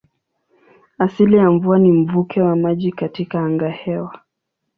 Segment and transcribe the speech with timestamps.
[0.99, 4.19] Asili ya mvua ni mvuke wa maji katika angahewa.